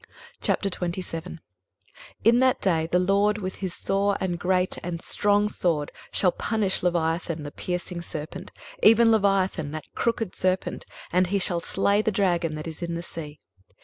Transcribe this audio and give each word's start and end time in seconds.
23:027:001 0.41 1.37
In 2.23 2.39
that 2.39 2.59
day 2.59 2.87
the 2.91 2.97
LORD 2.97 3.37
with 3.37 3.57
his 3.57 3.75
sore 3.75 4.17
and 4.19 4.39
great 4.39 4.79
and 4.81 4.99
strong 4.99 5.47
sword 5.47 5.91
shall 6.11 6.31
punish 6.31 6.81
leviathan 6.81 7.43
the 7.43 7.51
piercing 7.51 8.01
serpent, 8.01 8.51
even 8.81 9.11
leviathan 9.11 9.69
that 9.69 9.93
crooked 9.93 10.35
serpent; 10.35 10.87
and 11.13 11.27
he 11.27 11.37
shall 11.37 11.59
slay 11.59 12.01
the 12.01 12.11
dragon 12.11 12.55
that 12.55 12.65
is 12.67 12.81
in 12.81 12.95
the 12.95 13.03
sea. 13.03 13.41